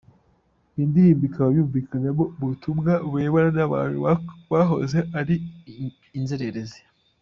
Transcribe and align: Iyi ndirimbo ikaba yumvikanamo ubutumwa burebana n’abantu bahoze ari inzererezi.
Iyi 0.73 0.85
ndirimbo 0.89 1.23
ikaba 1.29 1.49
yumvikanamo 1.55 2.23
ubutumwa 2.41 2.91
burebana 3.09 3.49
n’abantu 3.57 3.97
bahoze 4.51 4.99
ari 5.19 5.35
inzererezi. 6.17 6.79